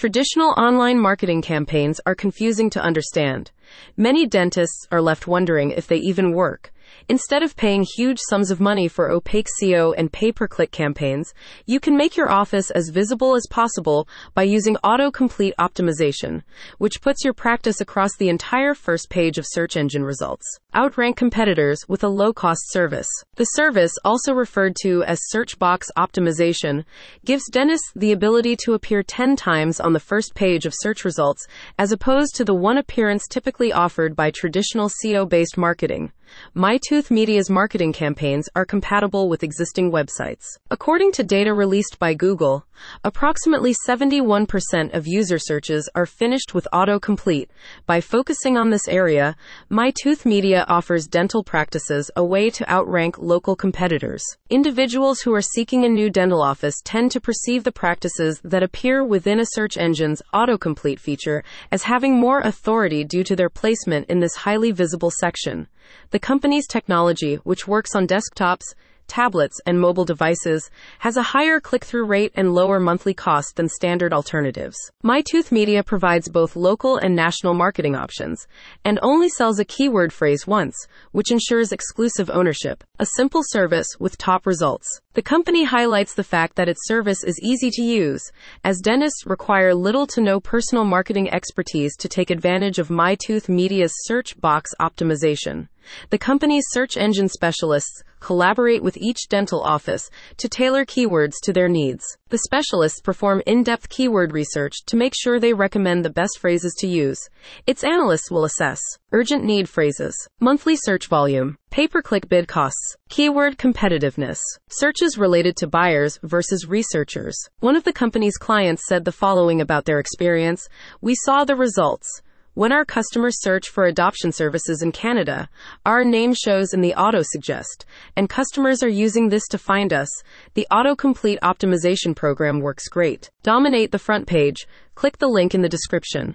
Traditional 0.00 0.54
online 0.56 0.98
marketing 0.98 1.42
campaigns 1.42 2.00
are 2.06 2.14
confusing 2.14 2.70
to 2.70 2.80
understand. 2.80 3.50
Many 3.98 4.26
dentists 4.26 4.88
are 4.90 5.02
left 5.02 5.26
wondering 5.26 5.72
if 5.72 5.88
they 5.88 5.98
even 5.98 6.32
work. 6.32 6.72
Instead 7.08 7.42
of 7.42 7.56
paying 7.56 7.84
huge 7.96 8.18
sums 8.28 8.50
of 8.50 8.60
money 8.60 8.88
for 8.88 9.10
opaque 9.10 9.48
SEO 9.60 9.94
and 9.96 10.12
pay 10.12 10.32
per 10.32 10.46
click 10.46 10.70
campaigns, 10.70 11.32
you 11.66 11.80
can 11.80 11.96
make 11.96 12.16
your 12.16 12.30
office 12.30 12.70
as 12.70 12.90
visible 12.90 13.34
as 13.34 13.46
possible 13.50 14.08
by 14.34 14.42
using 14.42 14.76
autocomplete 14.84 15.52
optimization, 15.58 16.42
which 16.78 17.00
puts 17.00 17.24
your 17.24 17.34
practice 17.34 17.80
across 17.80 18.16
the 18.16 18.28
entire 18.28 18.74
first 18.74 19.08
page 19.10 19.38
of 19.38 19.46
search 19.48 19.76
engine 19.76 20.04
results. 20.04 20.46
Outrank 20.74 21.16
competitors 21.16 21.80
with 21.88 22.04
a 22.04 22.08
low 22.08 22.32
cost 22.32 22.70
service. 22.70 23.08
The 23.36 23.44
service, 23.44 23.92
also 24.04 24.32
referred 24.32 24.76
to 24.82 25.02
as 25.04 25.18
search 25.28 25.58
box 25.58 25.88
optimization, 25.98 26.84
gives 27.24 27.48
dentists 27.50 27.92
the 27.96 28.12
ability 28.12 28.56
to 28.64 28.74
appear 28.74 29.02
10 29.02 29.36
times 29.36 29.80
on 29.80 29.92
the 29.92 30.00
first 30.00 30.34
page 30.34 30.66
of 30.66 30.74
search 30.76 31.04
results 31.04 31.46
as 31.78 31.92
opposed 31.92 32.34
to 32.36 32.44
the 32.44 32.54
one 32.54 32.78
appearance 32.78 33.26
typically 33.26 33.72
offered 33.72 34.14
by 34.14 34.30
traditional 34.30 34.88
SEO 34.88 35.28
based 35.28 35.56
marketing. 35.56 36.12
MyTooth 36.56 37.10
Media's 37.10 37.48
marketing 37.48 37.92
campaigns 37.92 38.48
are 38.54 38.64
compatible 38.64 39.28
with 39.28 39.42
existing 39.42 39.90
websites. 39.90 40.44
According 40.70 41.12
to 41.12 41.22
data 41.22 41.54
released 41.54 41.98
by 41.98 42.14
Google, 42.14 42.66
approximately 43.04 43.74
71% 43.86 44.94
of 44.94 45.06
user 45.06 45.38
searches 45.38 45.88
are 45.94 46.06
finished 46.06 46.54
with 46.54 46.66
autocomplete. 46.72 47.48
By 47.86 48.00
focusing 48.00 48.56
on 48.56 48.70
this 48.70 48.88
area, 48.88 49.36
MyTooth 49.70 50.24
Media 50.24 50.64
offers 50.68 51.06
dental 51.06 51.44
practices 51.44 52.10
a 52.16 52.24
way 52.24 52.50
to 52.50 52.70
outrank 52.70 53.18
local 53.18 53.54
competitors. 53.54 54.22
Individuals 54.48 55.20
who 55.20 55.34
are 55.34 55.42
seeking 55.42 55.84
a 55.84 55.88
new 55.88 56.10
dental 56.10 56.42
office 56.42 56.80
tend 56.84 57.10
to 57.12 57.20
perceive 57.20 57.64
the 57.64 57.72
practices 57.72 58.40
that 58.44 58.62
appear 58.62 59.04
within 59.04 59.40
a 59.40 59.46
search 59.46 59.76
engine's 59.76 60.22
autocomplete 60.34 60.98
feature 60.98 61.44
as 61.70 61.84
having 61.84 62.18
more 62.18 62.40
authority 62.40 63.04
due 63.04 63.24
to 63.24 63.36
their 63.36 63.50
placement 63.50 64.08
in 64.08 64.20
this 64.20 64.36
highly 64.36 64.72
visible 64.72 65.10
section. 65.10 65.68
The 66.10 66.18
company's 66.18 66.66
technology, 66.66 67.36
which 67.36 67.66
works 67.68 67.94
on 67.94 68.06
desktops, 68.06 68.74
tablets, 69.10 69.60
and 69.66 69.78
mobile 69.78 70.04
devices, 70.06 70.70
has 71.00 71.18
a 71.18 71.22
higher 71.22 71.60
click 71.60 71.84
through 71.84 72.06
rate 72.06 72.32
and 72.36 72.54
lower 72.54 72.80
monthly 72.80 73.12
cost 73.12 73.56
than 73.56 73.68
standard 73.68 74.12
alternatives. 74.14 74.76
MyTooth 75.04 75.52
Media 75.52 75.82
provides 75.82 76.28
both 76.28 76.56
local 76.56 76.96
and 76.96 77.14
national 77.14 77.52
marketing 77.52 77.96
options, 77.96 78.46
and 78.84 78.98
only 79.02 79.28
sells 79.28 79.58
a 79.58 79.64
keyword 79.64 80.12
phrase 80.12 80.46
once, 80.46 80.76
which 81.10 81.32
ensures 81.32 81.72
exclusive 81.72 82.30
ownership. 82.30 82.84
A 82.98 83.06
simple 83.16 83.42
service 83.44 83.88
with 83.98 84.16
top 84.16 84.46
results. 84.46 85.00
The 85.14 85.22
company 85.22 85.64
highlights 85.64 86.14
the 86.14 86.22
fact 86.22 86.54
that 86.54 86.68
its 86.68 86.86
service 86.86 87.24
is 87.24 87.40
easy 87.42 87.70
to 87.72 87.82
use, 87.82 88.22
as 88.62 88.78
dentists 88.78 89.26
require 89.26 89.74
little 89.74 90.06
to 90.06 90.20
no 90.20 90.38
personal 90.38 90.84
marketing 90.84 91.28
expertise 91.30 91.96
to 91.96 92.08
take 92.08 92.30
advantage 92.30 92.78
of 92.78 92.88
MyTooth 92.88 93.48
Media's 93.48 93.92
search 94.04 94.40
box 94.40 94.70
optimization. 94.80 95.66
The 96.10 96.18
company's 96.18 96.64
search 96.68 96.96
engine 96.96 97.28
specialists 97.28 98.04
collaborate 98.20 98.82
with 98.82 98.96
each 98.96 99.28
dental 99.28 99.60
office 99.62 100.10
to 100.36 100.48
tailor 100.48 100.84
keywords 100.84 101.34
to 101.42 101.52
their 101.52 101.68
needs. 101.68 102.04
The 102.28 102.38
specialists 102.38 103.00
perform 103.00 103.42
in 103.46 103.64
depth 103.64 103.88
keyword 103.88 104.32
research 104.32 104.84
to 104.86 104.96
make 104.96 105.14
sure 105.16 105.40
they 105.40 105.52
recommend 105.52 106.04
the 106.04 106.10
best 106.10 106.38
phrases 106.38 106.74
to 106.78 106.86
use. 106.86 107.18
Its 107.66 107.82
analysts 107.82 108.30
will 108.30 108.44
assess 108.44 108.80
urgent 109.12 109.42
need 109.42 109.68
phrases, 109.68 110.14
monthly 110.38 110.76
search 110.76 111.08
volume, 111.08 111.58
pay 111.70 111.88
per 111.88 112.02
click 112.02 112.28
bid 112.28 112.46
costs, 112.46 112.96
keyword 113.08 113.58
competitiveness, 113.58 114.38
searches 114.68 115.18
related 115.18 115.56
to 115.56 115.66
buyers 115.66 116.18
versus 116.22 116.68
researchers. 116.68 117.36
One 117.58 117.74
of 117.74 117.84
the 117.84 117.92
company's 117.92 118.36
clients 118.36 118.86
said 118.86 119.04
the 119.04 119.12
following 119.12 119.60
about 119.60 119.84
their 119.84 119.98
experience 119.98 120.68
We 121.00 121.14
saw 121.16 121.44
the 121.44 121.56
results. 121.56 122.22
When 122.60 122.72
our 122.72 122.84
customers 122.84 123.40
search 123.40 123.70
for 123.70 123.86
adoption 123.86 124.32
services 124.32 124.82
in 124.82 124.92
Canada, 124.92 125.48
our 125.86 126.04
name 126.04 126.34
shows 126.34 126.74
in 126.74 126.82
the 126.82 126.92
auto 126.92 127.22
suggest, 127.22 127.86
and 128.16 128.28
customers 128.28 128.82
are 128.82 128.96
using 129.06 129.30
this 129.30 129.48
to 129.48 129.56
find 129.56 129.94
us. 129.94 130.10
The 130.52 130.66
autocomplete 130.70 131.38
optimization 131.38 132.14
program 132.14 132.60
works 132.60 132.86
great. 132.86 133.30
Dominate 133.42 133.92
the 133.92 133.98
front 133.98 134.26
page. 134.26 134.68
Click 134.94 135.16
the 135.16 135.28
link 135.28 135.54
in 135.54 135.62
the 135.62 135.70
description. 135.70 136.28